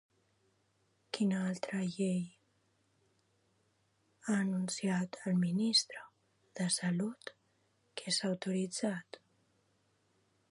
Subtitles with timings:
[1.17, 2.23] Quina altra llei
[4.29, 6.01] ha anunciat el ministre
[6.61, 7.33] de Salut
[8.01, 9.21] que s'ha autoritzat?